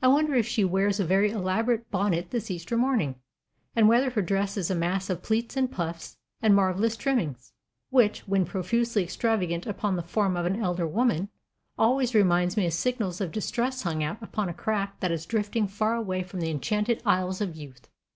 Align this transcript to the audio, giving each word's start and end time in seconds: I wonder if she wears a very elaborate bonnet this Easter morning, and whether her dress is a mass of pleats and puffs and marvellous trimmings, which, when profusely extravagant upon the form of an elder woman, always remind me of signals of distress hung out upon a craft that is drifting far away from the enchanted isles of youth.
I 0.00 0.06
wonder 0.06 0.36
if 0.36 0.46
she 0.46 0.64
wears 0.64 1.00
a 1.00 1.04
very 1.04 1.32
elaborate 1.32 1.90
bonnet 1.90 2.30
this 2.30 2.52
Easter 2.52 2.76
morning, 2.76 3.16
and 3.74 3.88
whether 3.88 4.10
her 4.10 4.22
dress 4.22 4.56
is 4.56 4.70
a 4.70 4.76
mass 4.76 5.10
of 5.10 5.24
pleats 5.24 5.56
and 5.56 5.68
puffs 5.68 6.16
and 6.40 6.54
marvellous 6.54 6.96
trimmings, 6.96 7.52
which, 7.90 8.20
when 8.28 8.44
profusely 8.44 9.02
extravagant 9.02 9.66
upon 9.66 9.96
the 9.96 10.02
form 10.04 10.36
of 10.36 10.46
an 10.46 10.62
elder 10.62 10.86
woman, 10.86 11.30
always 11.76 12.14
remind 12.14 12.56
me 12.56 12.66
of 12.66 12.74
signals 12.74 13.20
of 13.20 13.32
distress 13.32 13.82
hung 13.82 14.04
out 14.04 14.22
upon 14.22 14.48
a 14.48 14.54
craft 14.54 15.00
that 15.00 15.10
is 15.10 15.26
drifting 15.26 15.66
far 15.66 15.96
away 15.96 16.22
from 16.22 16.38
the 16.38 16.50
enchanted 16.52 17.02
isles 17.04 17.40
of 17.40 17.56
youth. 17.56 17.88